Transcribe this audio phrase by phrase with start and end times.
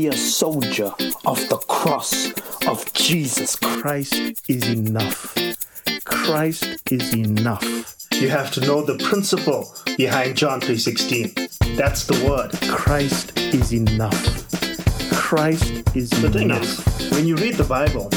[0.00, 0.90] be a soldier
[1.26, 2.32] of the cross
[2.66, 3.54] of Jesus.
[3.56, 4.14] Christ
[4.48, 5.36] is enough.
[6.04, 7.64] Christ is enough.
[8.14, 9.62] You have to know the principle
[9.98, 11.34] behind John 3:16.
[11.76, 12.50] That's the word.
[12.70, 14.20] Christ is enough.
[15.12, 16.62] Christ is The thing enough.
[17.00, 18.08] is, when you read the Bible,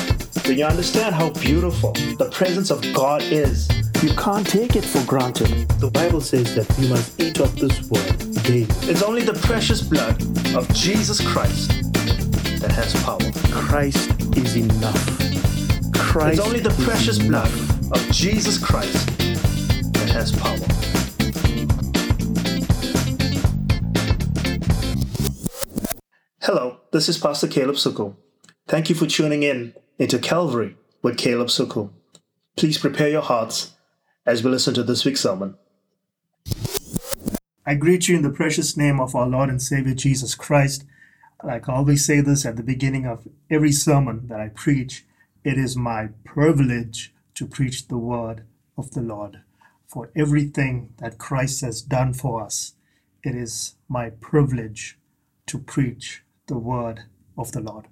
[0.45, 3.67] when you understand how beautiful the presence of God is,
[4.03, 5.49] You can't take it for granted.
[5.79, 8.15] The Bible says that you must eat of this word
[8.45, 10.21] it's only the precious blood
[10.55, 11.69] of Jesus Christ
[12.59, 13.19] that has power.
[13.51, 15.93] Christ is enough.
[15.93, 17.49] Christ It's only the precious enough.
[17.49, 19.07] blood of Jesus Christ
[19.93, 20.57] that has power.
[26.41, 28.15] Hello, this is Pastor Caleb Sukul.
[28.67, 31.91] Thank you for tuning in into Calvary with Caleb Sukul.
[32.57, 33.71] Please prepare your hearts
[34.25, 35.55] as we listen to this week's sermon.
[37.65, 40.83] I greet you in the precious name of our Lord and Savior Jesus Christ.
[41.41, 45.05] Like I always say this at the beginning of every sermon that I preach,
[45.45, 48.43] it is my privilege to preach the word
[48.77, 49.43] of the Lord.
[49.87, 52.73] For everything that Christ has done for us,
[53.23, 54.97] it is my privilege
[55.45, 57.03] to preach the word
[57.37, 57.87] of the Lord.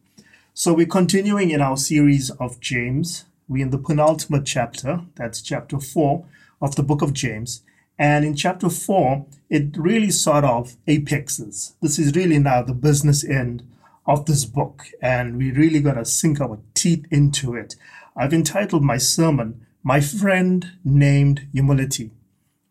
[0.54, 3.24] So we're continuing in our series of James.
[3.48, 6.26] We're in the penultimate chapter, that's chapter 4
[6.62, 7.64] of the book of James.
[8.02, 11.76] And in chapter 4, it really sort of apexes.
[11.84, 13.62] This is really now the business end
[14.08, 17.76] of this book, and we're really going to sink our teeth into it.
[18.18, 22.10] I've entitled my sermon, My Friend Named Humility.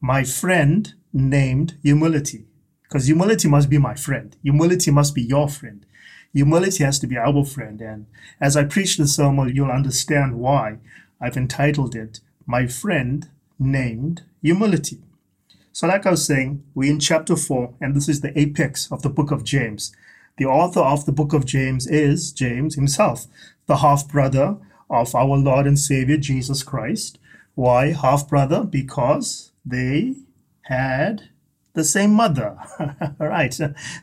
[0.00, 2.46] My Friend Named Humility.
[2.82, 4.36] Because humility must be my friend.
[4.42, 5.86] Humility must be your friend.
[6.32, 7.80] Humility has to be our friend.
[7.80, 8.06] And
[8.40, 10.78] as I preach the sermon, you'll understand why
[11.20, 13.28] I've entitled it, My Friend
[13.60, 14.98] Named Humility.
[15.72, 19.02] So, like I was saying, we're in chapter 4, and this is the apex of
[19.02, 19.94] the book of James.
[20.36, 23.26] The author of the book of James is James himself,
[23.66, 24.56] the half brother
[24.88, 27.18] of our Lord and Savior Jesus Christ.
[27.54, 28.64] Why half brother?
[28.64, 30.16] Because they
[30.62, 31.28] had
[31.74, 32.56] the same mother.
[32.80, 33.56] All right,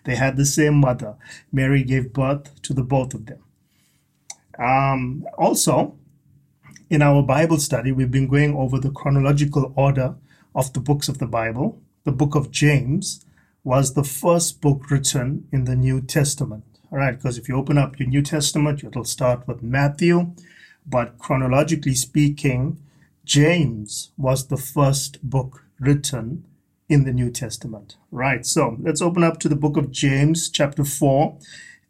[0.06, 1.16] they had the same mother.
[1.51, 3.44] Mary gave birth to the both of them.
[4.57, 5.97] Um, also,
[6.89, 10.16] in our Bible study, we've been going over the chronological order
[10.57, 11.79] of the books of the Bible.
[12.03, 13.23] The book of James
[13.63, 16.63] was the first book written in the New Testament.
[16.91, 20.34] All right, because if you open up your New Testament, it'll start with Matthew,
[20.85, 22.79] but chronologically speaking,
[23.23, 26.45] James was the first book written
[26.89, 27.97] in the New Testament.
[28.09, 31.38] Right, so let's open up to the book of James, chapter 4.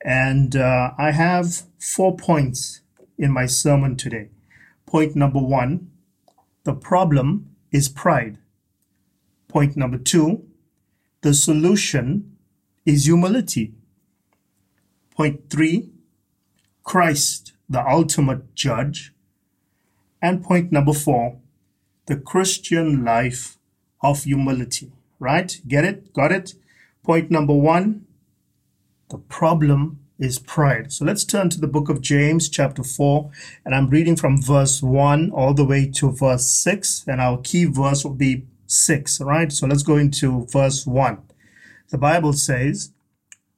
[0.04, 2.82] And uh, I have four points
[3.18, 4.30] in my sermon today.
[4.86, 5.92] Point number one
[6.64, 8.40] the problem is pride.
[9.57, 10.44] Point number two
[11.22, 12.38] the solution
[12.85, 13.73] is humility.
[15.16, 15.90] Point three
[16.84, 19.16] Christ, the ultimate judge.
[20.22, 21.40] And point number four
[22.06, 23.57] the Christian life
[24.00, 24.91] of humility.
[25.18, 25.59] Right?
[25.68, 26.13] Get it?
[26.13, 26.53] Got it?
[27.01, 28.06] Point number one
[29.09, 30.94] the problem is pride.
[30.94, 33.31] So let's turn to the book of James, chapter 4,
[33.66, 37.66] and I'm reading from verse 1 all the way to verse 6, and our key
[37.66, 39.22] verse will be 6.
[39.22, 39.52] right?
[39.52, 41.18] So let's go into verse 1.
[41.90, 42.92] The Bible says,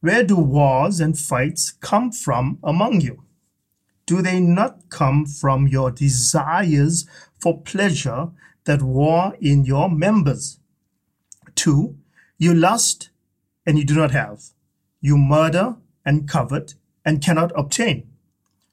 [0.01, 3.23] Where do wars and fights come from among you?
[4.05, 7.05] Do they not come from your desires
[7.39, 8.29] for pleasure
[8.65, 10.59] that war in your members?
[11.55, 11.95] 2.
[12.37, 13.09] You lust
[13.65, 14.45] and you do not have.
[15.01, 18.09] You murder and covet and cannot obtain.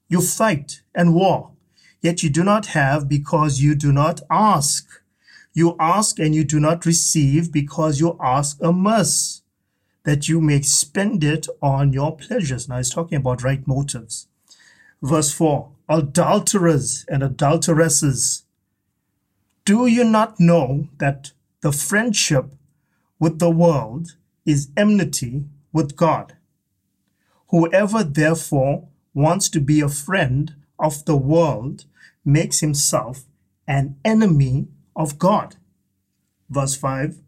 [0.09, 1.53] You fight and war,
[2.01, 5.03] yet you do not have because you do not ask.
[5.57, 9.41] You ask and you do not receive because you ask amiss,
[10.05, 12.69] that you may spend it on your pleasures.
[12.69, 14.29] Now he's talking about right motives.
[15.01, 18.43] Verse 4 Adulterers and adulteresses,
[19.65, 21.33] do you not know that
[21.63, 22.53] the friendship
[23.19, 24.15] with the world
[24.45, 26.37] is enmity with God?
[27.49, 31.87] Whoever therefore wants to be a friend of the world
[32.27, 33.25] makes himself
[33.67, 35.57] an enemy of God.
[36.49, 37.19] Verse 5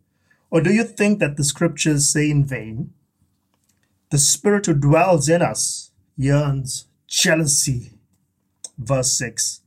[0.50, 2.92] Or do you think that the scriptures say in vain,
[4.10, 7.92] The Spirit who dwells in us yearns jealousy?
[8.78, 9.60] Verse 6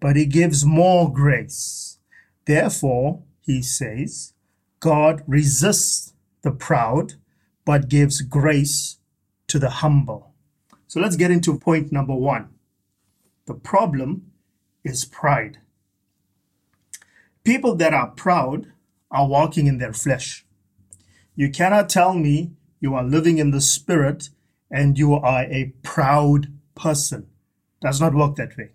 [0.00, 1.98] But he gives more grace.
[2.46, 4.32] Therefore, he says,
[4.80, 6.12] God resists
[6.42, 7.14] the proud,
[7.64, 8.98] but gives grace
[9.48, 10.34] to the humble.
[10.86, 12.50] So let's get into point number one.
[13.46, 14.30] The problem
[14.84, 15.58] is pride.
[17.44, 18.72] People that are proud
[19.10, 20.46] are walking in their flesh.
[21.36, 24.30] You cannot tell me you are living in the spirit
[24.70, 27.26] and you are a proud person.
[27.82, 28.70] Does not work that way.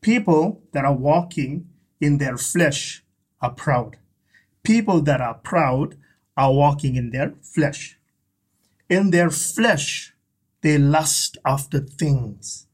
[0.00, 1.68] People that are walking
[2.00, 3.04] in their flesh
[3.40, 3.98] are proud.
[4.62, 5.96] People that are proud
[6.36, 7.98] are walking in their flesh.
[8.88, 10.14] In their flesh,
[10.60, 12.68] they lust after things,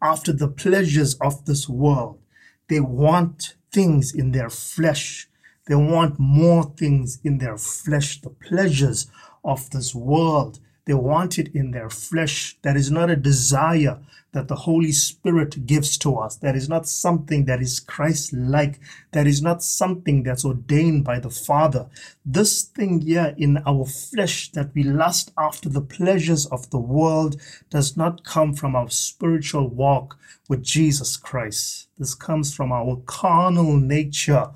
[0.00, 2.20] after the pleasures of this world.
[2.68, 5.28] They want things in their flesh.
[5.66, 9.08] They want more things in their flesh, the pleasures
[9.44, 10.60] of this world.
[10.86, 12.58] They want it in their flesh.
[12.62, 14.00] That is not a desire
[14.32, 16.36] that the Holy Spirit gives to us.
[16.36, 18.80] That is not something that is Christ-like.
[19.12, 21.88] That is not something that's ordained by the Father.
[22.26, 27.40] This thing here in our flesh that we lust after the pleasures of the world
[27.70, 31.88] does not come from our spiritual walk with Jesus Christ.
[31.96, 34.50] This comes from our carnal nature,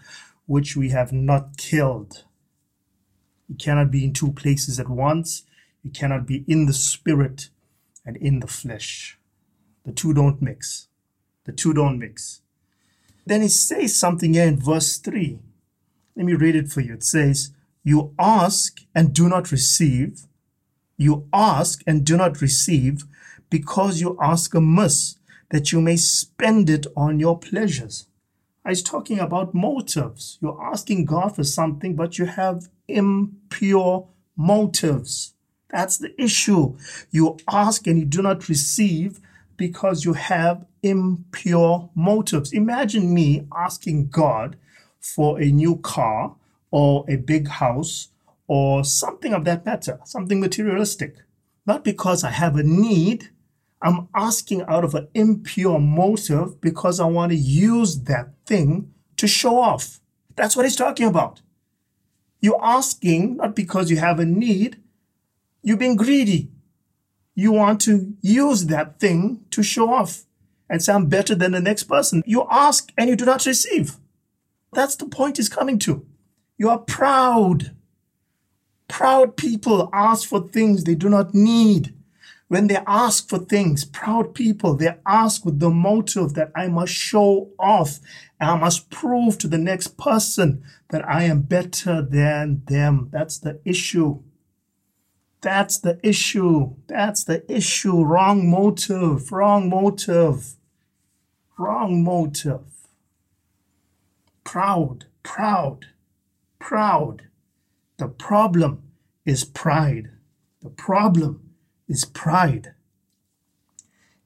[0.46, 2.24] which we have not killed.
[3.48, 5.44] You cannot be in two places at once.
[5.82, 7.50] You cannot be in the spirit
[8.04, 9.18] and in the flesh.
[9.84, 10.88] The two don't mix.
[11.44, 12.42] The two don't mix.
[13.26, 15.38] Then he says something here in verse 3.
[16.16, 16.94] Let me read it for you.
[16.94, 17.52] It says,
[17.84, 20.26] You ask and do not receive.
[20.96, 23.04] You ask and do not receive
[23.50, 25.16] because you ask amiss
[25.50, 28.06] that you may spend it on your pleasures.
[28.66, 30.38] He's talking about motives.
[30.42, 35.34] You're asking God for something, but you have impure motives.
[35.70, 36.76] That's the issue.
[37.10, 39.20] You ask and you do not receive
[39.56, 42.52] because you have impure motives.
[42.52, 44.56] Imagine me asking God
[45.00, 46.36] for a new car
[46.70, 48.08] or a big house
[48.46, 51.16] or something of that matter, something materialistic.
[51.66, 53.28] Not because I have a need.
[53.82, 59.26] I'm asking out of an impure motive because I want to use that thing to
[59.26, 60.00] show off.
[60.34, 61.42] That's what he's talking about.
[62.40, 64.80] You're asking not because you have a need,
[65.68, 66.50] you're been greedy.
[67.34, 70.24] You want to use that thing to show off
[70.68, 72.22] and sound better than the next person.
[72.26, 73.96] You ask and you do not receive.
[74.72, 76.06] That's the point he's coming to.
[76.56, 77.74] You are proud.
[78.88, 81.94] Proud people ask for things they do not need.
[82.48, 86.94] When they ask for things, proud people, they ask with the motive that I must
[86.94, 88.00] show off
[88.40, 93.08] I must prove to the next person that I am better than them.
[93.12, 94.22] That's the issue.
[95.40, 96.74] That's the issue.
[96.86, 98.02] That's the issue.
[98.02, 99.30] Wrong motive.
[99.30, 100.56] Wrong motive.
[101.58, 102.62] Wrong motive.
[104.44, 105.86] Proud, proud,
[106.58, 107.24] proud.
[107.98, 108.82] The problem
[109.26, 110.10] is pride.
[110.62, 111.50] The problem
[111.88, 112.74] is pride.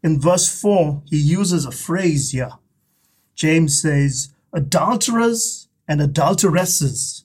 [0.03, 2.53] In verse 4, he uses a phrase here.
[3.35, 7.22] James says, adulterers and adulteresses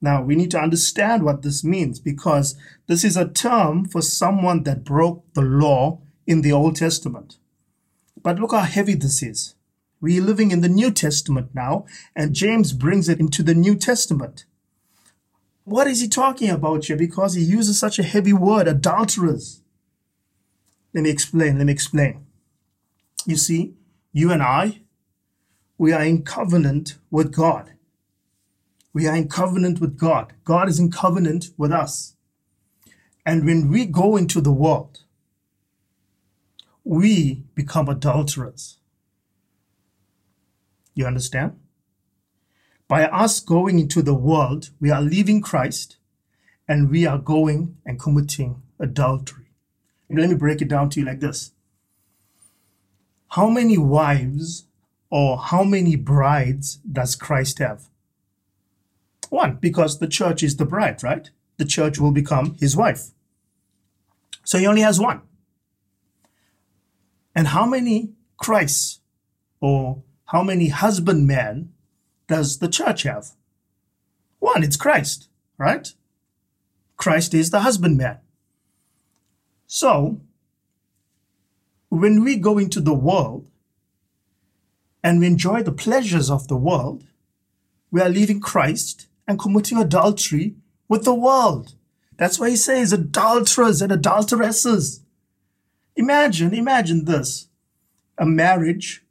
[0.00, 2.54] now, we need to understand what this means because
[2.86, 7.38] this is a term for someone that broke the law in the Old Testament.
[8.22, 9.54] But look how heavy this is.
[10.00, 14.44] We're living in the New Testament now, and James brings it into the New Testament.
[15.64, 16.96] What is he talking about here?
[16.96, 19.62] Because he uses such a heavy word, adulterers.
[20.94, 21.58] Let me explain.
[21.58, 22.24] Let me explain.
[23.26, 23.74] You see,
[24.12, 24.80] you and I,
[25.76, 27.72] we are in covenant with God.
[28.98, 30.32] We are in covenant with God.
[30.42, 32.16] God is in covenant with us.
[33.24, 35.04] And when we go into the world,
[36.82, 38.78] we become adulterers.
[40.96, 41.60] You understand?
[42.88, 45.96] By us going into the world, we are leaving Christ
[46.66, 49.52] and we are going and committing adultery.
[50.08, 51.52] And let me break it down to you like this.
[53.28, 54.64] How many wives
[55.08, 57.88] or how many brides does Christ have?
[59.30, 61.30] One, because the church is the bride, right?
[61.56, 63.10] The church will become his wife.
[64.44, 65.22] So he only has one.
[67.34, 69.00] And how many Christs
[69.60, 71.72] or how many husbandmen
[72.26, 73.32] does the church have?
[74.38, 75.92] One, it's Christ, right?
[76.96, 78.18] Christ is the husbandman.
[79.66, 80.20] So,
[81.88, 83.50] when we go into the world
[85.02, 87.04] and we enjoy the pleasures of the world,
[87.90, 90.56] we are leaving Christ and committing adultery
[90.88, 91.74] with the world.
[92.16, 95.02] That's why he says adulterers and adulteresses.
[95.94, 97.48] Imagine, imagine this.
[98.16, 99.04] A marriage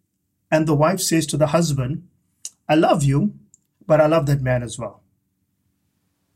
[0.51, 2.07] and the wife says to the husband,
[2.67, 3.35] I love you,
[3.85, 5.03] but I love that man as well.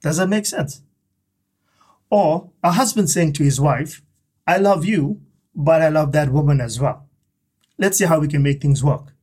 [0.02, 0.82] Does that make sense?
[2.10, 4.02] Or a husband saying to his wife,
[4.48, 5.22] I love you,
[5.56, 7.08] but I love that woman as well.
[7.78, 9.14] Let's see how we can make things work.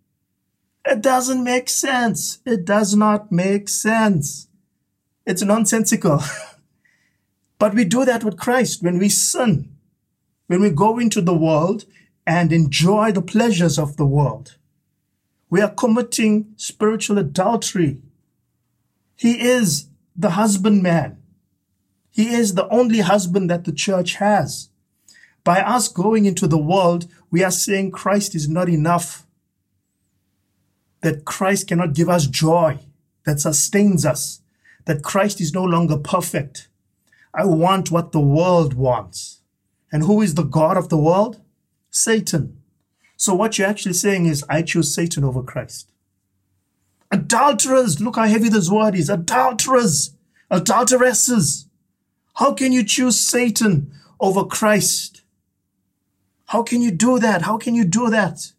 [0.85, 2.41] It doesn't make sense.
[2.45, 4.48] It does not make sense.
[5.29, 6.23] It's nonsensical.
[7.59, 9.69] but we do that with Christ when we sin.
[10.47, 11.85] when we go into the world
[12.27, 14.57] and enjoy the pleasures of the world,
[15.51, 18.01] we are committing spiritual adultery.
[19.17, 21.19] He is the husbandman.
[22.11, 24.71] He is the only husband that the church has.
[25.45, 29.27] By us going into the world, we are saying Christ is not enough.
[31.03, 32.79] That Christ cannot give us joy
[33.25, 34.41] that sustains us.
[34.89, 36.69] That Christ is no longer perfect.
[37.35, 39.43] I want what the world wants.
[39.93, 41.43] And who is the God of the world?
[41.91, 42.63] Satan.
[43.15, 45.93] So what you're actually saying is, I choose Satan over Christ.
[47.11, 49.11] Adulterers, look how heavy this word is.
[49.11, 50.15] Adulterers,
[50.51, 51.67] adulteresses.
[52.37, 55.21] How can you choose Satan over Christ?
[56.47, 57.43] How can you do that?
[57.43, 58.53] How can you do that?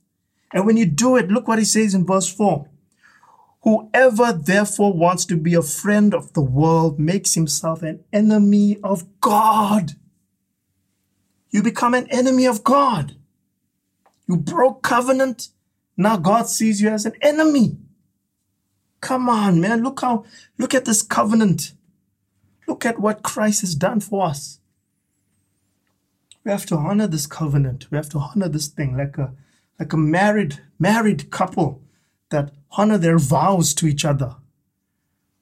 [0.53, 2.67] And when you do it, look what he says in verse 4.
[3.61, 9.05] Whoever therefore wants to be a friend of the world makes himself an enemy of
[9.19, 9.93] God.
[11.51, 13.15] You become an enemy of God.
[14.27, 15.49] You broke covenant.
[15.97, 17.77] Now God sees you as an enemy.
[19.01, 19.83] Come on, man.
[19.83, 20.25] Look how,
[20.57, 21.73] look at this covenant.
[22.67, 24.59] Look at what Christ has done for us.
[26.45, 27.87] We have to honor this covenant.
[27.91, 29.33] We have to honor this thing like a,
[29.79, 31.81] like a married, married couple
[32.29, 34.35] that honor their vows to each other.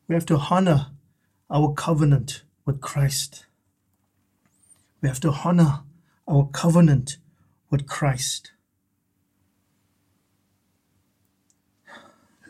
[0.07, 0.87] We have to honor
[1.49, 3.45] our covenant with Christ.
[5.01, 5.81] We have to honor
[6.27, 7.17] our covenant
[7.69, 8.51] with Christ.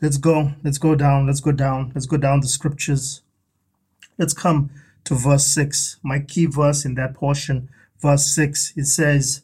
[0.02, 0.54] Let's go.
[0.64, 1.26] Let's go down.
[1.26, 1.92] Let's go down.
[1.96, 3.22] Let's go down the scriptures.
[4.18, 4.70] Let's come
[5.06, 7.70] to verse 6, my key verse in that portion.
[8.00, 9.42] Verse 6, it says,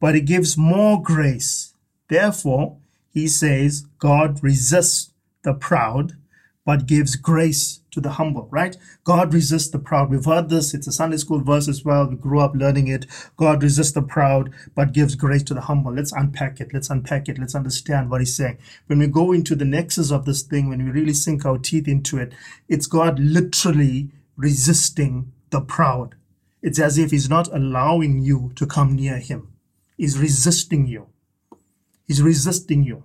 [0.00, 1.74] But it gives more grace.
[2.08, 2.78] Therefore,
[3.14, 5.12] he says, God resists
[5.44, 6.14] the proud,
[6.66, 8.76] but gives grace to the humble, right?
[9.04, 10.10] God resists the proud.
[10.10, 10.74] We've heard this.
[10.74, 12.08] It's a Sunday school verse as well.
[12.08, 13.06] We grew up learning it.
[13.36, 15.92] God resists the proud, but gives grace to the humble.
[15.92, 16.74] Let's unpack it.
[16.74, 17.38] Let's unpack it.
[17.38, 18.58] Let's understand what he's saying.
[18.88, 21.86] When we go into the nexus of this thing, when we really sink our teeth
[21.86, 22.32] into it,
[22.68, 26.16] it's God literally resisting the proud.
[26.62, 29.52] It's as if he's not allowing you to come near him.
[29.96, 31.06] He's resisting you.
[32.06, 33.04] He's resisting you.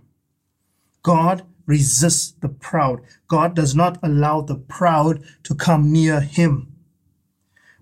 [1.04, 3.02] God resists the proud.
[3.28, 6.74] God does not allow the proud to come near him.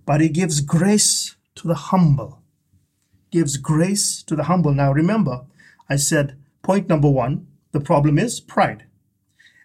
[0.05, 2.41] But he gives grace to the humble.
[3.31, 4.73] Gives grace to the humble.
[4.73, 5.45] Now remember,
[5.89, 8.85] I said point number one, the problem is pride.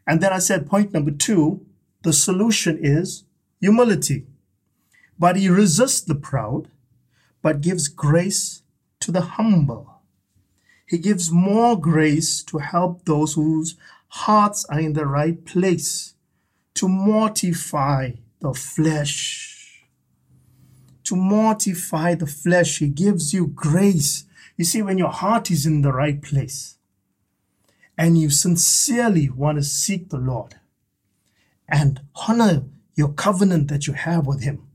[0.07, 1.65] And then I said point number two,
[2.03, 3.25] the solution is
[3.61, 4.27] humility.
[5.19, 6.69] But he resists the proud,
[7.43, 8.63] but gives grace
[9.01, 9.92] to the humble.
[10.93, 13.77] He gives more grace to help those whose
[14.09, 16.13] hearts are in the right place,
[16.75, 19.87] to mortify the flesh.
[21.05, 24.27] To mortify the flesh, He gives you grace.
[24.59, 26.77] You see, when your heart is in the right place
[27.97, 30.57] and you sincerely want to seek the Lord
[31.67, 32.65] and honor
[32.97, 34.69] your covenant that you have with Him,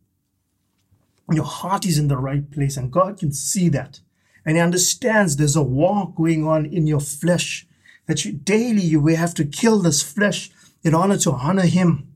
[1.31, 3.99] your heart is in the right place and God can see that
[4.47, 7.67] and he understands there's a war going on in your flesh
[8.05, 10.49] that you daily you will have to kill this flesh
[10.83, 12.15] in order to honor him.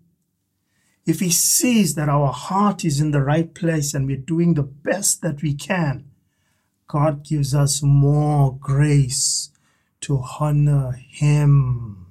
[1.05, 4.63] If he sees that our heart is in the right place and we're doing the
[4.63, 6.05] best that we can
[6.87, 9.49] god gives us more grace
[9.99, 12.05] to honor him.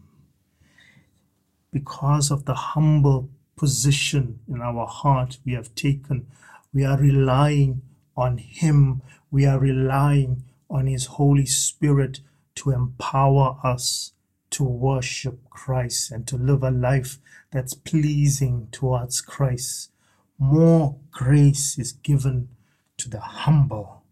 [1.72, 6.26] Because of the humble position in our heart we have taken
[6.74, 7.80] we are relying
[8.16, 9.00] on him
[9.30, 12.20] we are relying on His Holy Spirit
[12.56, 14.12] to empower us
[14.50, 17.18] to worship Christ and to live a life
[17.50, 19.90] that's pleasing towards Christ.
[20.38, 22.48] More grace is given
[22.96, 24.02] to the humble,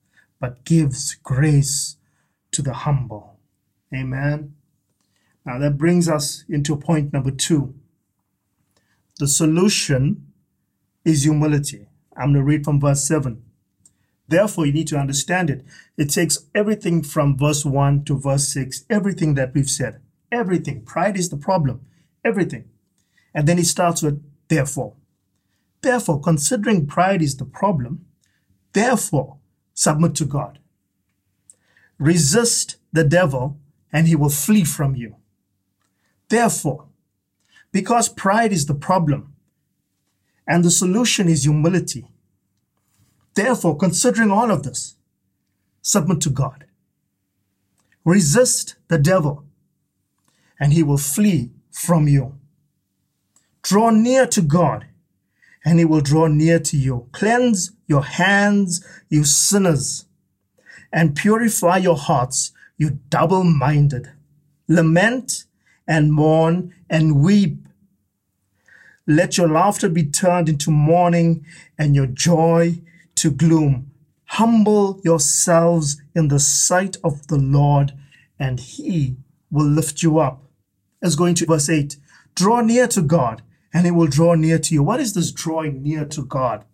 [0.41, 1.97] but gives grace
[2.53, 3.39] to the humble.
[3.95, 4.55] Amen.
[5.45, 7.75] Now that brings us into point number two.
[9.19, 10.29] The solution
[11.05, 11.89] is humility.
[12.17, 13.43] I'm going to read from verse 7.
[14.29, 15.65] Therefore, you need to understand it.
[15.97, 20.01] It takes everything from verse 1 to verse 6, everything that we've said.
[20.31, 20.85] Everything.
[20.85, 21.81] Pride is the problem.
[22.25, 22.69] Everything.
[23.35, 24.95] And then he starts with therefore.
[25.81, 28.05] Therefore, considering pride is the problem,
[28.73, 29.39] therefore,
[29.75, 30.59] submit to God.
[31.99, 33.59] Resist the devil,
[33.93, 35.17] and he will flee from you.
[36.29, 36.87] Therefore,
[37.73, 39.35] because pride is the problem,
[40.47, 42.11] and the solution is humility,
[43.39, 44.97] Therefore, considering all of this,
[45.81, 46.65] submit to God.
[48.05, 49.45] Resist the devil,
[50.59, 52.35] and he will flee from you.
[53.63, 54.87] Draw near to God,
[55.65, 57.07] and he will draw near to you.
[57.13, 60.07] Cleanse your hands, you sinners,
[60.93, 64.11] and purify your hearts, you double minded.
[64.67, 65.45] Lament
[65.87, 67.69] and mourn and weep.
[69.07, 71.47] Let your laughter be turned into mourning
[71.79, 72.83] and your joy
[73.19, 73.91] to gloom.
[74.25, 77.93] Humble yourselves in the sight of the Lord,
[78.39, 79.17] and he
[79.51, 80.43] will lift you up.
[81.01, 81.97] Let's go into verse 8.
[82.35, 84.83] Draw near to God, and he will draw near to you.
[84.83, 86.65] What is this drawing near to God?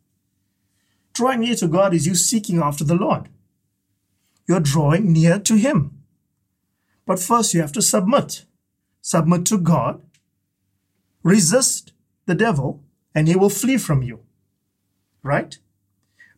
[1.12, 3.28] Drawing near to God is you seeking after the Lord.
[4.48, 6.02] You're drawing near to him.
[7.06, 8.44] But first, you have to submit.
[9.00, 10.02] Submit to God.
[11.22, 11.92] Resist
[12.26, 12.82] the devil,
[13.14, 14.20] and he will flee from you.
[15.22, 15.58] Right?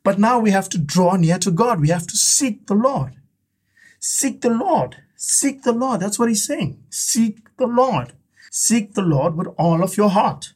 [0.06, 1.80] But now we have to draw near to God.
[1.80, 3.14] We have to seek the Lord.
[3.98, 4.98] Seek the Lord.
[5.16, 5.98] Seek the Lord.
[5.98, 6.80] That's what he's saying.
[6.90, 8.12] Seek the Lord.
[8.52, 10.52] Seek the Lord with all of your heart.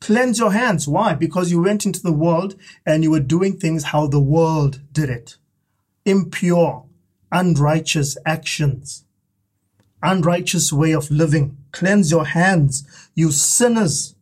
[0.00, 0.88] Cleanse your hands.
[0.88, 1.12] Why?
[1.12, 2.54] Because you went into the world
[2.86, 5.36] and you were doing things how the world did it.
[6.06, 6.86] Impure,
[7.30, 9.04] unrighteous actions,
[10.02, 11.58] unrighteous way of living.
[11.72, 14.14] Cleanse your hands, you sinners,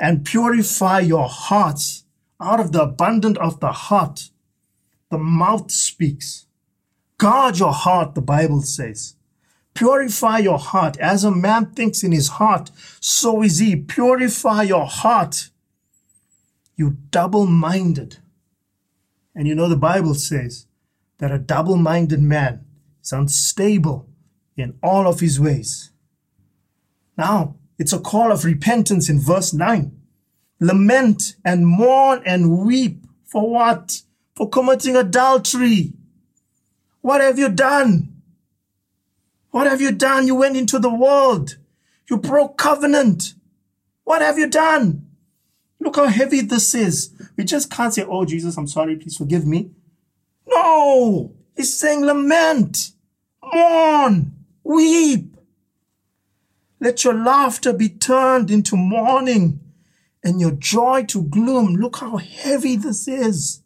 [0.00, 2.03] and purify your hearts.
[2.44, 4.28] Out of the abundance of the heart,
[5.10, 6.44] the mouth speaks.
[7.16, 9.16] Guard your heart, the Bible says.
[9.72, 10.98] Purify your heart.
[10.98, 12.70] As a man thinks in his heart,
[13.00, 13.74] so is he.
[13.76, 15.48] Purify your heart.
[16.76, 18.18] You double minded.
[19.34, 20.66] And you know, the Bible says
[21.18, 22.66] that a double minded man
[23.02, 24.06] is unstable
[24.54, 25.92] in all of his ways.
[27.16, 29.98] Now, it's a call of repentance in verse 9.
[30.60, 34.02] Lament and mourn and weep for what?
[34.34, 35.92] For committing adultery.
[37.00, 38.14] What have you done?
[39.50, 40.26] What have you done?
[40.26, 41.58] You went into the world.
[42.08, 43.34] You broke covenant.
[44.04, 45.06] What have you done?
[45.80, 47.10] Look how heavy this is.
[47.36, 48.96] We just can't say, Oh, Jesus, I'm sorry.
[48.96, 49.70] Please forgive me.
[50.46, 52.92] No, he's saying lament,
[53.52, 55.36] mourn, weep.
[56.80, 59.60] Let your laughter be turned into mourning
[60.24, 61.76] and your joy to gloom.
[61.76, 63.62] Look how heavy this is.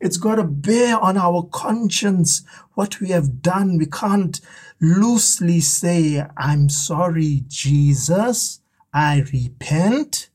[0.00, 2.42] It's got to bear on our conscience
[2.74, 3.78] what we have done.
[3.78, 4.38] We can't
[4.80, 8.60] loosely say, I'm sorry, Jesus.
[8.92, 10.28] I repent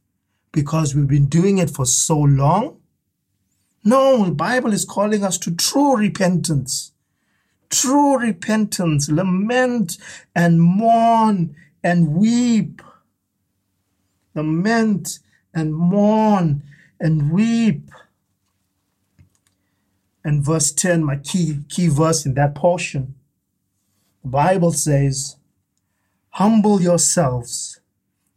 [0.51, 2.77] because we've been doing it for so long.
[3.83, 6.93] No, the Bible is calling us to true repentance.
[7.69, 9.97] True repentance, lament
[10.35, 12.81] and mourn and weep.
[14.35, 15.19] Lament
[15.53, 16.63] and mourn
[16.99, 17.89] and weep.
[20.23, 23.15] And verse 10, my key, key verse in that portion.
[24.23, 25.37] The Bible says,
[26.35, 27.79] Humble yourselves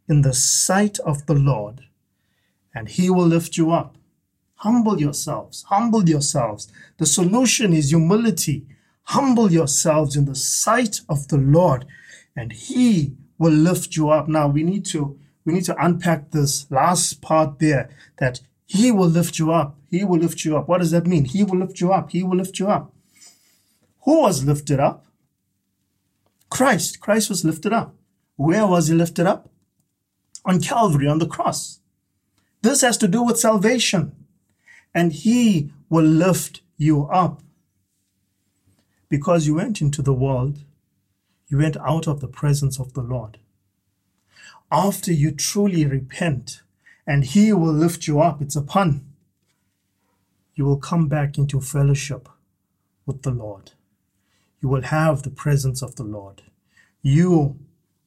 [0.09, 1.81] in the sight of the Lord,
[2.73, 3.95] and he will lift you up.
[4.55, 5.63] Humble yourselves.
[5.69, 6.71] Humble yourselves.
[6.97, 8.65] The solution is humility.
[9.03, 11.85] Humble yourselves in the sight of the Lord,
[12.35, 14.27] and he will lift you up.
[14.27, 19.07] Now we need to we need to unpack this last part there that he will
[19.07, 19.77] lift you up.
[19.89, 20.67] He will lift you up.
[20.67, 21.25] What does that mean?
[21.25, 22.11] He will lift you up.
[22.11, 22.91] He will lift you up.
[24.03, 25.05] Who was lifted up?
[26.49, 26.99] Christ.
[26.99, 27.95] Christ was lifted up.
[28.35, 29.49] Where was he lifted up?
[30.45, 31.79] On Calvary, on the cross.
[32.61, 34.15] This has to do with salvation.
[34.93, 37.41] And he will lift you up.
[39.09, 40.63] Because you went into the world,
[41.47, 43.37] you went out of the presence of the Lord.
[44.71, 46.61] After you truly repent,
[47.05, 49.05] and he will lift you up, it's a pun,
[50.55, 52.29] you will come back into fellowship
[53.05, 53.71] with the Lord.
[54.61, 56.41] You will have the presence of the Lord.
[57.01, 57.59] You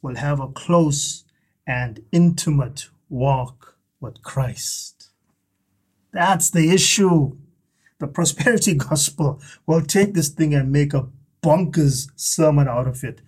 [0.02, 1.24] will have a close
[1.66, 5.10] and intimate walk with Christ.
[6.12, 7.36] That's the issue.
[7.98, 11.08] The prosperity gospel will take this thing and make a
[11.42, 13.20] bonkers sermon out of it.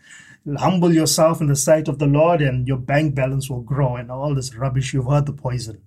[0.56, 4.10] Humble yourself in the sight of the Lord, and your bank balance will grow, and
[4.10, 4.94] all this rubbish.
[4.94, 5.82] You've heard the poison.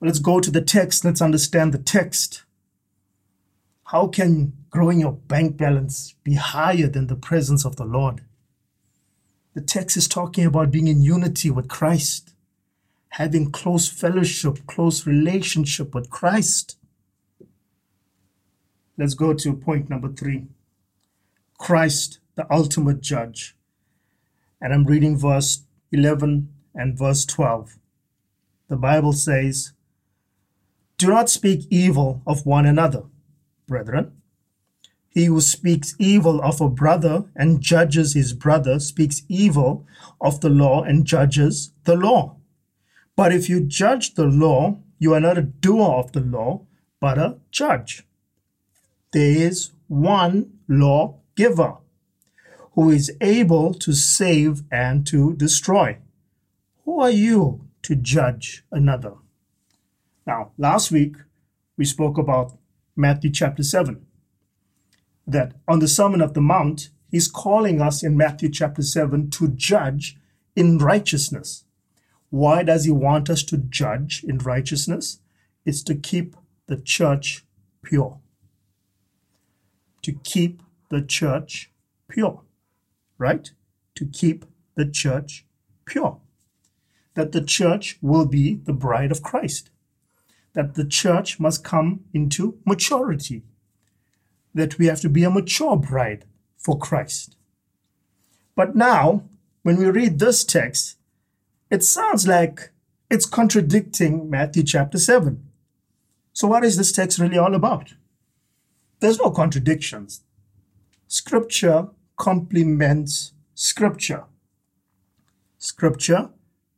[0.00, 1.04] Let's go to the text.
[1.04, 2.44] Let's understand the text.
[3.86, 8.22] How can growing your bank balance be higher than the presence of the Lord?
[9.54, 12.34] The text is talking about being in unity with Christ,
[13.08, 16.76] having close fellowship, close relationship with Christ.
[18.96, 20.46] Let's go to point number three
[21.58, 23.56] Christ, the ultimate judge.
[24.60, 27.76] And I'm reading verse 11 and verse 12.
[28.68, 29.72] The Bible says,
[30.98, 33.02] Do not speak evil of one another,
[33.66, 34.12] brethren.
[35.08, 39.84] He who speaks evil of a brother and judges his brother speaks evil
[40.20, 42.36] of the law and judges the law.
[43.16, 46.66] But if you judge the law, you are not a doer of the law,
[47.00, 48.04] but a judge.
[49.12, 51.78] there is one lawgiver
[52.78, 55.98] who is able to save and to destroy.
[56.84, 59.14] Who are you to judge another?
[60.24, 61.16] Now, last week
[61.76, 62.56] we spoke about
[62.94, 64.06] Matthew chapter 7.
[65.26, 69.48] That on the Sermon of the Mount, he's calling us in Matthew chapter 7 to
[69.48, 70.16] judge
[70.54, 71.64] in righteousness.
[72.30, 75.18] Why does he want us to judge in righteousness?
[75.66, 76.36] It's to keep
[76.68, 77.44] the church
[77.82, 78.20] pure.
[80.02, 81.72] To keep the church
[82.08, 82.42] pure.
[83.18, 83.50] Right?
[83.96, 85.44] To keep the church
[85.84, 86.18] pure.
[87.14, 89.70] That the church will be the bride of Christ.
[90.54, 93.42] That the church must come into maturity.
[94.54, 96.24] That we have to be a mature bride
[96.56, 97.36] for Christ.
[98.54, 99.24] But now,
[99.62, 100.96] when we read this text,
[101.70, 102.70] it sounds like
[103.10, 105.44] it's contradicting Matthew chapter 7.
[106.32, 107.94] So, what is this text really all about?
[109.00, 110.22] There's no contradictions.
[111.06, 114.24] Scripture complements Scripture.
[115.56, 116.30] Scripture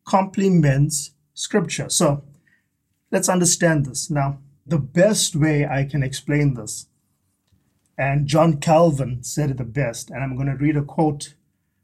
[0.04, 1.88] complements Scripture.
[1.88, 2.22] So,
[3.10, 4.10] let's understand this.
[4.10, 6.86] Now, the best way I can explain this,
[7.98, 11.34] and John Calvin said it the best, and I'm going to read a quote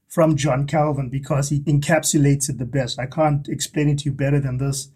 [0.07, 2.99] from John Calvin because he encapsulates it the best.
[2.99, 4.90] I can't explain it to you better than this.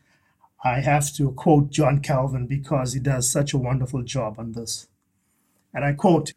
[0.65, 4.89] I have to quote John Calvin because he does such a wonderful job on this.
[5.75, 6.33] And I quote,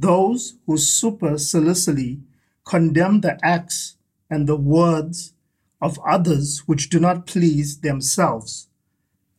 [0.00, 2.20] those who superciliously
[2.64, 3.96] condemn the acts
[4.30, 5.34] and the words
[5.80, 8.68] of others which do not please themselves,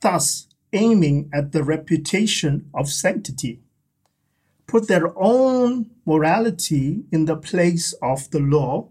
[0.02, 3.60] thus aiming at the reputation of sanctity,
[4.67, 8.88] put their own morality in the place of the law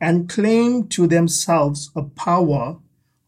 [0.00, 2.78] and claim to themselves a power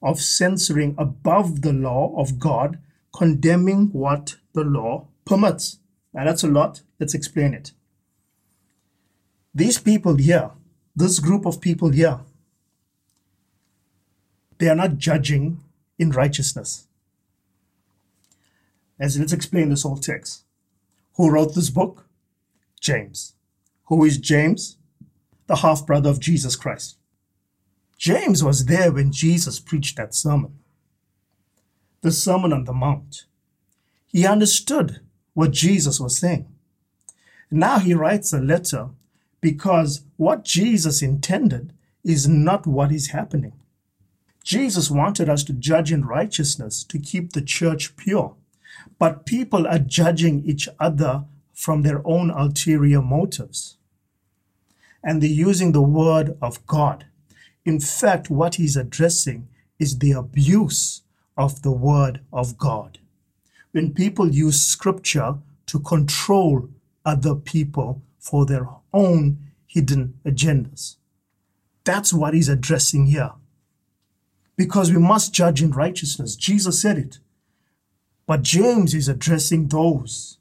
[0.03, 2.79] of censoring above the law of God,
[3.17, 5.79] condemning what the law permits.
[6.17, 6.81] Now that's a lot.
[6.99, 7.73] Let's explain it.
[9.55, 10.51] These people here,
[10.97, 12.21] this group of people here,
[14.59, 15.61] they are not judging
[15.99, 16.89] in righteousness.
[18.99, 20.45] As let's explain this whole text.
[21.17, 22.07] Who wrote this book?
[22.81, 23.35] James.
[23.85, 24.79] Who is James?
[25.47, 26.97] The half brother of Jesus Christ.
[27.99, 30.59] James was there when Jesus preached that sermon,
[32.01, 33.25] the Sermon on the Mount.
[34.07, 35.01] He understood
[35.37, 36.47] what Jesus was saying.
[37.51, 38.89] Now he writes a letter
[39.43, 43.53] because what Jesus intended is not what is happening.
[44.43, 48.35] Jesus wanted us to judge in righteousness to keep the church pure.
[48.99, 53.77] But people are judging each other from their own ulterior motives.
[55.05, 57.05] And they're using the word of God.
[57.67, 61.03] In fact, what he's addressing is the abuse
[61.37, 63.01] of the word of God.
[63.77, 65.35] When people use scripture
[65.67, 66.71] to control
[67.05, 70.97] other people for their own hidden agendas.
[71.85, 73.33] That's what he's addressing here.
[74.57, 76.37] Because we must judge in righteousness.
[76.37, 77.19] Jesus said it.
[78.27, 80.39] But James is addressing those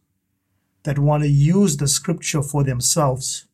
[0.84, 3.48] that want to use the scripture for themselves,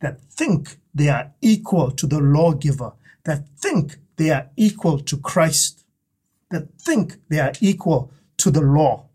[0.00, 2.94] that think they are equal to the lawgiver,
[3.24, 5.84] that think they are equal to Christ,
[6.50, 9.05] that think they are equal to the law.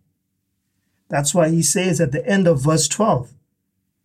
[1.12, 3.34] That's why he says at the end of verse 12,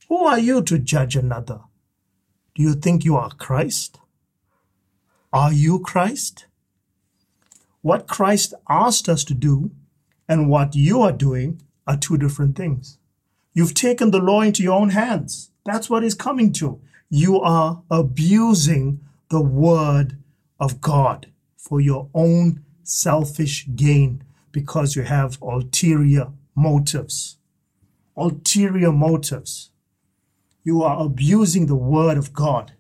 [0.09, 1.61] Who are you to judge another?
[2.57, 4.01] Do you think you are Christ?
[5.33, 6.47] Are you Christ?
[7.81, 9.71] What Christ asked us to do
[10.29, 12.99] and what you are doing are two different things.
[13.55, 15.53] You've taken the law into your own hands.
[15.65, 16.81] That's what he's coming to.
[17.09, 20.19] You are abusing the word
[20.59, 27.39] of God for your own selfish gain because you have ulterior motives.
[28.17, 29.71] Ulterior motives.
[30.65, 32.73] You are abusing the word of God.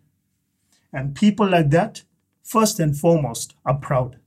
[0.93, 2.03] And people like that,
[2.43, 4.19] first and foremost, are proud.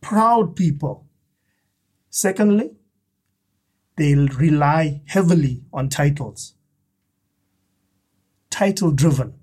[0.00, 1.06] Proud people
[2.16, 2.70] Secondly,
[3.98, 6.54] they rely heavily on titles.
[8.48, 9.34] Title driven.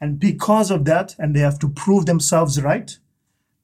[0.00, 2.98] And because of that, and they have to prove themselves right,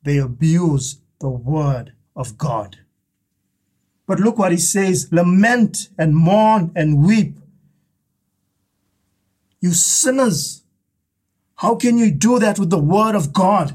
[0.04, 2.78] they abuse the word of God.
[4.12, 7.38] But look what he says lament and mourn and weep.
[9.58, 10.64] You sinners,
[11.54, 13.74] how can you do that with the word of God?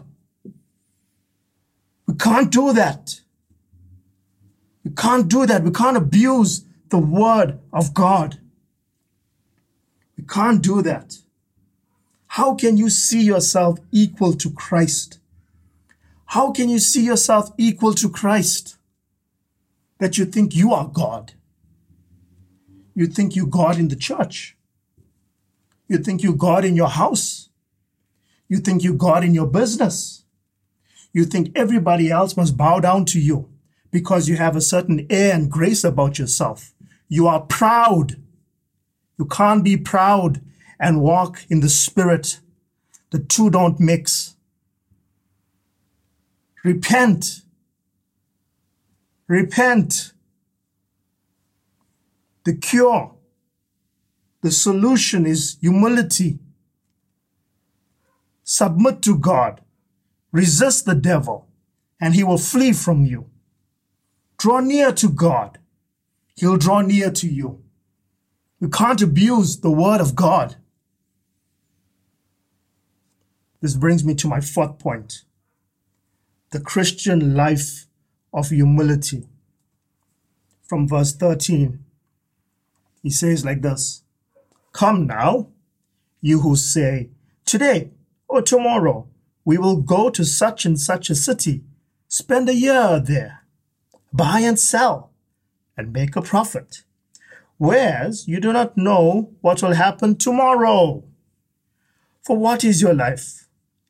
[2.06, 3.22] We can't do that.
[4.86, 5.64] We can't do that.
[5.64, 8.40] We can't abuse the word of God.
[10.16, 11.18] We can't do that.
[12.28, 15.18] How can you see yourself equal to Christ?
[16.28, 18.77] How can you see yourself equal to Christ?
[20.00, 21.34] That you think you are God.
[22.94, 24.56] You think you're God in the church.
[25.88, 27.50] You think you're God in your house.
[28.50, 30.24] You think you're God in your business.
[31.14, 33.50] You think everybody else must bow down to you
[33.92, 36.74] because you have a certain air and grace about yourself.
[37.08, 38.22] You are proud.
[39.18, 40.42] You can't be proud
[40.80, 42.40] and walk in the spirit.
[43.12, 44.36] The two don't mix.
[46.64, 47.42] Repent.
[49.28, 50.14] Repent.
[52.44, 53.14] The cure,
[54.42, 56.40] the solution is humility.
[58.44, 59.62] Submit to God.
[60.32, 61.48] Resist the devil,
[62.00, 63.30] and he will flee from you.
[64.38, 65.60] Draw near to God.
[66.36, 67.64] He'll draw near to you.
[68.62, 70.56] You can't abuse the word of God.
[73.60, 75.24] This brings me to my fourth point
[76.52, 77.87] the Christian life
[78.38, 79.28] of humility.
[80.62, 81.84] From verse 13,
[83.02, 84.04] he says like this
[84.74, 85.48] Come now,
[86.22, 87.10] you who say,
[87.46, 87.90] Today
[88.28, 89.08] or tomorrow
[89.44, 91.64] we will go to such and such a city,
[92.08, 93.44] spend a year there,
[94.14, 95.12] buy and sell,
[95.76, 96.84] and make a profit.
[97.58, 101.04] Whereas you do not know what will happen tomorrow.
[102.22, 103.48] For what is your life?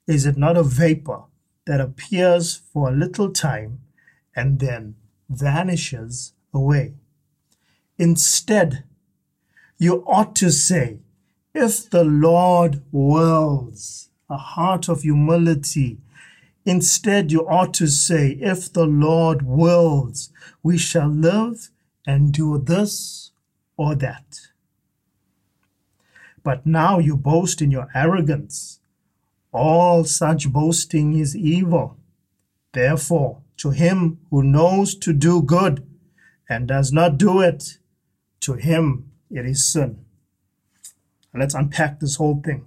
[0.07, 1.23] Is it not a vapor
[1.65, 3.81] that appears for a little time
[4.37, 4.95] and then
[5.29, 6.93] vanishes away?
[7.97, 8.85] Instead,
[9.77, 10.99] you ought to say,
[11.53, 15.97] if the Lord wills, a heart of humility.
[16.65, 20.29] Instead, you ought to say, if the Lord wills,
[20.61, 21.69] we shall live
[22.05, 23.31] and do this
[23.77, 24.39] or that.
[26.43, 28.79] But now you boast in your arrogance.
[29.51, 31.97] All such boasting is evil.
[32.73, 35.85] Therefore, to him who knows to do good
[36.49, 37.77] and does not do it,
[38.41, 40.05] to him it is sin.
[41.33, 42.65] Let's unpack this whole thing.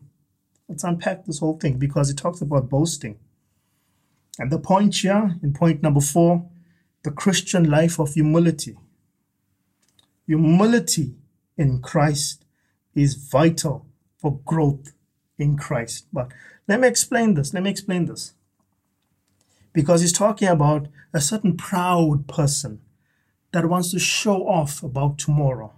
[0.68, 3.18] Let's unpack this whole thing because it talks about boasting.
[4.38, 6.48] And the point here, in point number four,
[7.02, 8.76] the Christian life of humility.
[10.26, 11.14] Humility
[11.56, 12.44] in Christ
[12.94, 13.86] is vital
[14.18, 14.92] for growth
[15.38, 16.06] in Christ.
[16.12, 16.30] But
[16.68, 17.52] let me explain this.
[17.52, 18.34] Let me explain this.
[19.72, 22.80] Because he's talking about a certain proud person
[23.52, 25.72] that wants to show off about tomorrow.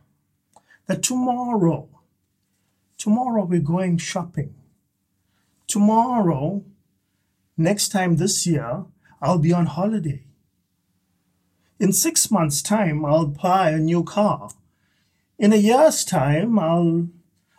[0.86, 1.88] That tomorrow,
[2.98, 4.54] tomorrow we're going shopping.
[5.66, 6.64] Tomorrow,
[7.56, 8.84] next time this year,
[9.20, 10.24] I'll be on holiday.
[11.78, 14.50] In six months' time, I'll buy a new car.
[15.38, 17.08] In a year's time, I'll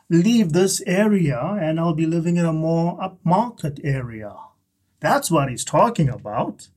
[0.09, 4.35] leave this area and I'll be living in a more upmarket area.
[5.03, 6.69] That's what he's talking about.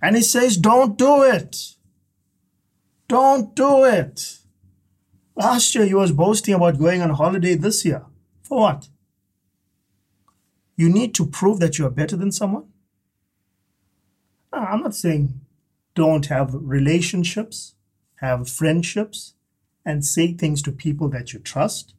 [0.00, 1.74] And he says, don't do it.
[3.06, 4.38] Don't do it.
[5.36, 8.06] Last year he was boasting about going on holiday this year.
[8.42, 8.88] For what?
[10.74, 12.64] You need to prove that you are better than someone?
[14.50, 15.42] No, I'm not saying
[15.94, 17.74] don't have relationships,
[18.16, 19.34] have friendships,
[19.84, 21.94] and say things to people that you trust.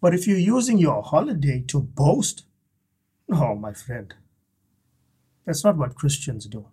[0.00, 2.46] But if you're using your holiday to boast,
[3.28, 4.14] no, my friend,
[5.48, 6.66] that's not what Christians do.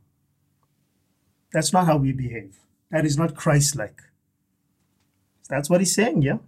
[1.54, 2.60] That's not how we behave.
[2.92, 4.02] That is not Christ like.
[5.50, 6.40] That's what he's saying, yeah?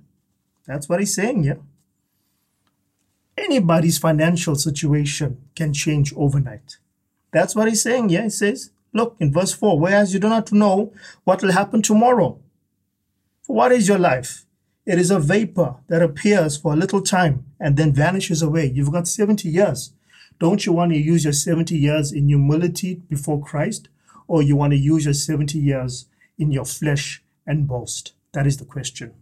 [0.66, 1.62] That's what he's saying, yeah?
[3.38, 6.80] Anybody's financial situation can change overnight.
[7.32, 8.24] That's what he's saying, yeah?
[8.24, 10.92] He says, look in verse 4 whereas you do not know
[11.24, 12.38] what will happen tomorrow.
[13.44, 14.46] For what is your life?
[14.86, 18.66] It is a vapor that appears for a little time and then vanishes away.
[18.66, 19.94] You've got 70 years.
[20.40, 23.90] Don't you want to use your 70 years in humility before Christ?
[24.28, 26.06] Or you want to use your 70 years
[26.38, 28.14] in your flesh and boast?
[28.34, 29.14] That is the question.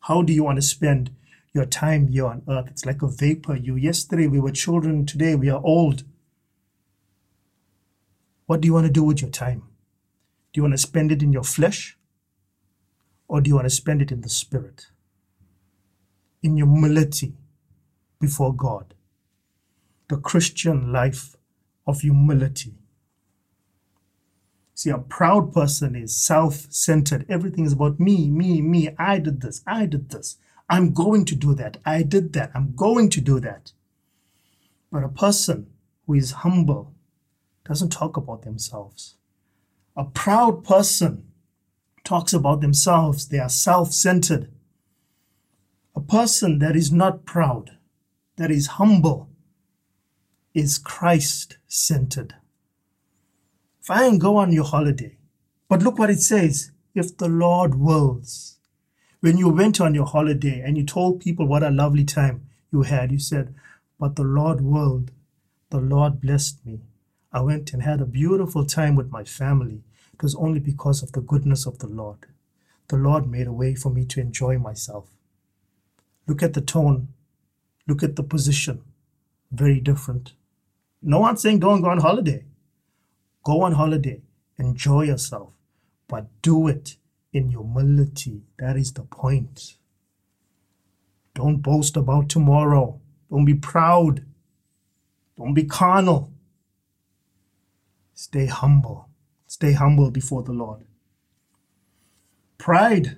[0.00, 1.14] How do you want to spend
[1.54, 2.66] your time here on earth?
[2.68, 3.54] It's like a vapor.
[3.54, 6.02] You yesterday we were children, today we are old.
[8.46, 9.62] What do you want to do with your time?
[10.52, 11.96] Do you want to spend it in your flesh?
[13.28, 14.86] Or do you want to spend it in the spirit?
[16.42, 17.34] In humility
[18.20, 18.94] before God.
[20.12, 21.36] The Christian life
[21.86, 22.74] of humility.
[24.74, 27.24] See, a proud person is self centered.
[27.30, 28.90] Everything is about me, me, me.
[28.98, 30.36] I did this, I did this.
[30.68, 31.78] I'm going to do that.
[31.86, 32.50] I did that.
[32.54, 33.72] I'm going to do that.
[34.90, 35.68] But a person
[36.06, 36.92] who is humble
[37.64, 39.14] doesn't talk about themselves.
[39.96, 41.26] A proud person
[42.04, 43.28] talks about themselves.
[43.28, 44.50] They are self centered.
[45.96, 47.78] A person that is not proud,
[48.36, 49.31] that is humble,
[50.54, 52.34] is Christ centered.
[53.80, 55.16] Fine, go on your holiday.
[55.68, 58.58] But look what it says if the Lord wills.
[59.20, 62.82] When you went on your holiday and you told people what a lovely time you
[62.82, 63.54] had, you said,
[63.98, 65.10] But the Lord willed,
[65.70, 66.80] the Lord blessed me.
[67.32, 69.82] I went and had a beautiful time with my family.
[70.12, 72.26] It was only because of the goodness of the Lord.
[72.88, 75.08] The Lord made a way for me to enjoy myself.
[76.26, 77.08] Look at the tone.
[77.88, 78.82] Look at the position.
[79.50, 80.34] Very different.
[81.02, 82.44] No one's saying don't go on holiday.
[83.44, 84.22] Go on holiday.
[84.58, 85.52] Enjoy yourself.
[86.06, 86.96] But do it
[87.32, 88.42] in humility.
[88.58, 89.76] That is the point.
[91.34, 93.00] Don't boast about tomorrow.
[93.30, 94.24] Don't be proud.
[95.36, 96.32] Don't be carnal.
[98.14, 99.08] Stay humble.
[99.46, 100.84] Stay humble before the Lord.
[102.58, 103.16] Pride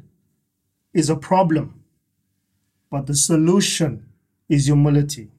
[0.94, 1.84] is a problem,
[2.90, 4.06] but the solution
[4.48, 5.30] is humility.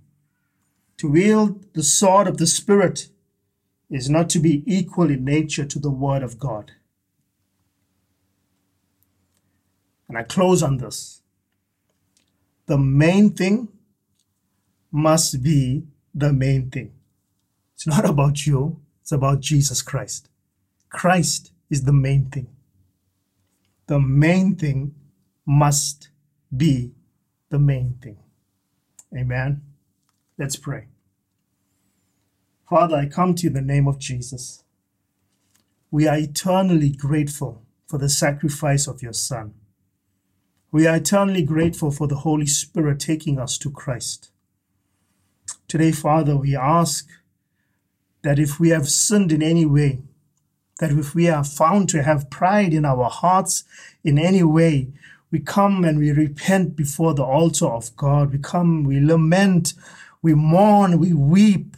[0.98, 3.10] To wield the sword of the Spirit
[3.90, 6.72] is not to be equal in nature to the Word of God.
[10.08, 11.22] And I close on this.
[12.68, 13.68] The main thing
[14.92, 16.94] must be the main thing.
[17.74, 20.30] It's not about you, it's about Jesus Christ.
[20.90, 22.48] Christ is the main thing.
[23.88, 24.96] The main thing
[25.46, 26.10] must
[26.56, 26.94] be
[27.50, 28.18] the main thing.
[29.16, 29.62] Amen.
[30.38, 30.88] Let's pray.
[32.70, 34.64] Father, I come to you in the name of Jesus.
[35.92, 39.54] We are eternally grateful for the sacrifice of your Son.
[40.72, 44.30] We are eternally grateful for the Holy Spirit taking us to Christ.
[45.70, 47.08] Today, Father, we ask
[48.24, 50.00] that if we have sinned in any way,
[50.80, 53.64] that if we are found to have pride in our hearts
[54.04, 54.90] in any way,
[55.32, 58.34] we come and we repent before the altar of God.
[58.34, 59.74] We come, we lament,
[60.26, 61.78] we mourn, we weep,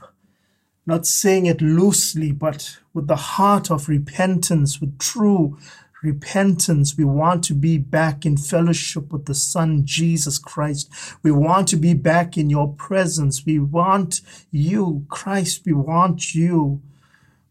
[0.86, 5.58] not saying it loosely, but with the heart of repentance, with true
[6.02, 6.98] repentance.
[6.98, 10.90] We want to be back in fellowship with the Son, Jesus Christ.
[11.24, 13.46] We want to be back in your presence.
[13.46, 15.64] We want you, Christ.
[15.66, 16.82] We want you.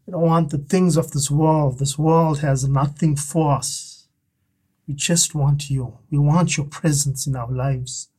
[0.07, 1.77] We don't want the things of this world.
[1.77, 4.07] This world has nothing for us.
[4.87, 5.99] We just want you.
[6.09, 8.09] We want your presence in our lives.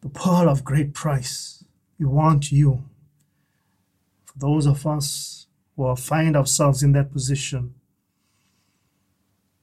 [0.00, 1.57] The pearl of great price.
[1.98, 2.84] We want you.
[4.24, 7.74] For those of us who find ourselves in that position,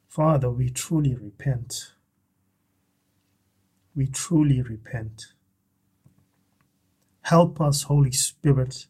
[0.07, 1.91] Father, we truly repent.
[3.95, 5.27] We truly repent.
[7.21, 8.87] Help us, Holy Spirit.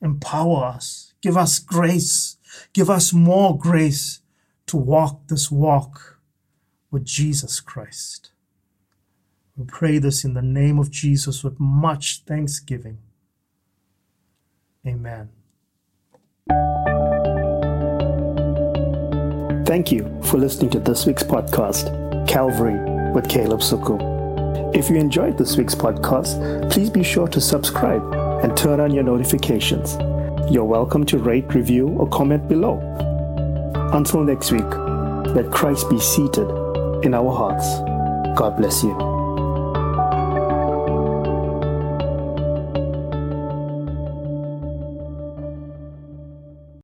[0.00, 1.14] Empower us.
[1.22, 2.36] Give us grace.
[2.72, 4.20] Give us more grace
[4.66, 6.18] to walk this walk
[6.90, 8.31] with Jesus Christ.
[9.66, 12.98] Pray this in the name of Jesus with much thanksgiving.
[14.86, 15.28] Amen.
[19.64, 22.78] Thank you for listening to this week's podcast, Calvary
[23.12, 24.74] with Caleb Suku.
[24.74, 28.02] If you enjoyed this week's podcast, please be sure to subscribe
[28.42, 29.96] and turn on your notifications.
[30.52, 32.80] You're welcome to rate, review, or comment below.
[33.92, 34.68] Until next week,
[35.34, 36.48] let Christ be seated
[37.04, 37.66] in our hearts.
[38.38, 39.11] God bless you.